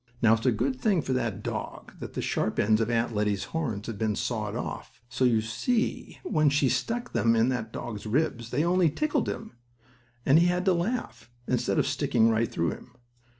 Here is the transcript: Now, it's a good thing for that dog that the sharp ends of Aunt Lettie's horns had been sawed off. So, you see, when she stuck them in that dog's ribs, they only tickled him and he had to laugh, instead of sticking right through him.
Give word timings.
Now, 0.19 0.33
it's 0.33 0.47
a 0.47 0.51
good 0.51 0.81
thing 0.81 1.03
for 1.03 1.13
that 1.13 1.43
dog 1.43 1.99
that 1.99 2.13
the 2.15 2.23
sharp 2.23 2.57
ends 2.57 2.81
of 2.81 2.89
Aunt 2.89 3.13
Lettie's 3.13 3.43
horns 3.53 3.85
had 3.85 3.99
been 3.99 4.15
sawed 4.15 4.55
off. 4.55 4.99
So, 5.09 5.25
you 5.25 5.41
see, 5.41 6.17
when 6.23 6.49
she 6.49 6.69
stuck 6.69 7.13
them 7.13 7.35
in 7.35 7.49
that 7.49 7.71
dog's 7.71 8.07
ribs, 8.07 8.49
they 8.49 8.63
only 8.65 8.89
tickled 8.89 9.29
him 9.29 9.51
and 10.25 10.39
he 10.39 10.47
had 10.47 10.65
to 10.65 10.73
laugh, 10.73 11.29
instead 11.47 11.77
of 11.77 11.85
sticking 11.85 12.29
right 12.29 12.51
through 12.51 12.71
him. 12.71 12.93